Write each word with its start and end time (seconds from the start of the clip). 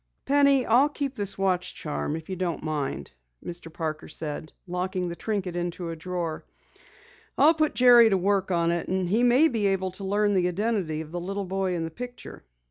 "Penny, 0.25 0.65
I'll 0.65 0.89
keep 0.89 1.13
this 1.13 1.37
watch 1.37 1.75
charm, 1.75 2.15
if 2.15 2.27
you 2.27 2.35
don't 2.35 2.63
mind," 2.63 3.11
Mr. 3.45 3.71
Parker 3.71 4.07
said, 4.07 4.51
locking 4.65 5.07
the 5.07 5.15
trinket 5.15 5.55
into 5.55 5.91
a 5.91 5.95
drawer. 5.95 6.43
"I'll 7.37 7.53
put 7.53 7.75
Jerry 7.75 8.09
to 8.09 8.17
work 8.17 8.49
on 8.49 8.71
it 8.71 8.87
and 8.87 9.07
he 9.07 9.21
may 9.21 9.47
be 9.47 9.67
able 9.67 9.91
to 9.91 10.03
learn 10.03 10.33
the 10.33 10.47
identity 10.47 11.01
of 11.01 11.11
the 11.11 11.19
little 11.21 11.45
boy 11.45 11.75
in 11.75 11.83
the 11.83 11.91
picture." 11.91 12.43